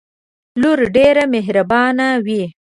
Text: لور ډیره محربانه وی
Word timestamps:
لور 0.61 0.79
ډیره 0.95 1.23
محربانه 1.33 2.07
وی 2.25 2.43